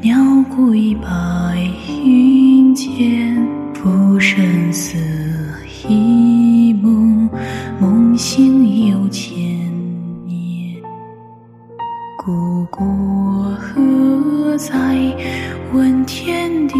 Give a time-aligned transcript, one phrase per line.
[0.00, 0.18] 鸟
[0.54, 1.08] 归白
[2.04, 3.36] 云间。
[3.74, 4.96] 浮生似
[5.88, 7.28] 一梦，
[7.80, 9.34] 梦醒又千
[10.24, 10.80] 年。
[12.16, 12.86] 故国
[13.58, 14.72] 何在？
[15.74, 16.74] 问天地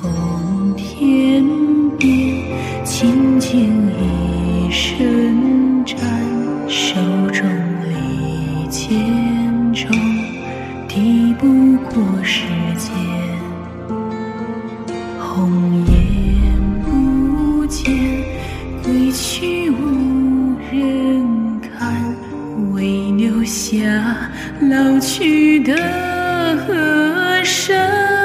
[0.00, 1.44] 红天
[1.98, 2.44] 边，
[2.84, 5.98] 轻轻一声战，
[6.68, 6.94] 手
[7.32, 7.44] 中
[7.88, 8.96] 利剑
[9.72, 9.90] 中，
[10.86, 12.44] 敌不过时
[12.76, 12.92] 间。
[15.18, 15.50] 红
[15.86, 17.92] 颜不见，
[18.84, 22.14] 归去无人看，
[22.72, 23.82] 唯留下
[24.60, 25.74] 老去的
[26.64, 28.17] 河山。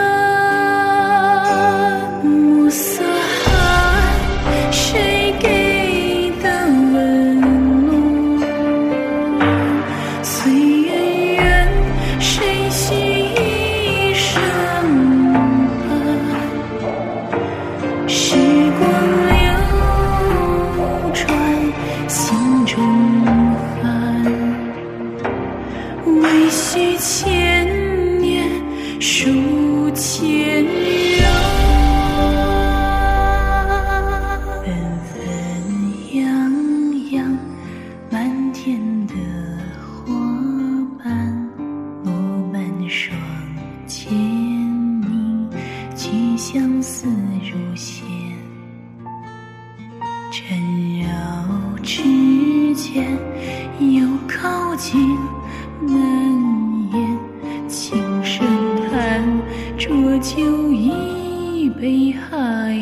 [29.96, 31.24] 书千缘，
[34.64, 34.66] 纷
[35.06, 35.14] 纷
[36.16, 36.26] 扬
[37.12, 37.38] 扬，
[38.10, 39.14] 漫天的
[40.06, 40.12] 花
[40.98, 41.48] 瓣
[42.04, 42.12] 落
[42.52, 43.16] 满双
[43.86, 45.48] 肩，凝
[45.96, 47.08] 聚相思
[47.42, 48.04] 如线。
[50.32, 50.58] 缠
[51.02, 51.08] 绕
[51.84, 52.02] 指
[52.74, 53.16] 尖，
[53.80, 55.16] 又靠近
[60.24, 62.80] 浊酒一杯还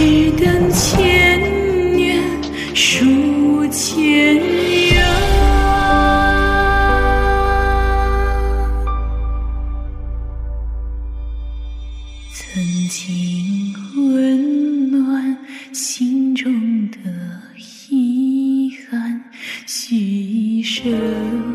[0.00, 1.38] 只等千
[1.94, 2.24] 年
[2.74, 5.04] 数千缘。
[12.32, 13.74] 曾经
[14.14, 15.36] 温暖
[15.74, 16.50] 心中
[16.90, 16.98] 的
[17.90, 19.22] 遗憾，
[19.66, 21.49] 许一生。